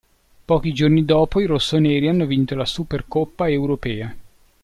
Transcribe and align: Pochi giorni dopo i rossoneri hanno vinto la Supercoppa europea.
Pochi 0.45 0.73
giorni 0.73 1.05
dopo 1.05 1.39
i 1.41 1.45
rossoneri 1.45 2.07
hanno 2.07 2.25
vinto 2.25 2.55
la 2.55 2.65
Supercoppa 2.65 3.47
europea. 3.47 4.11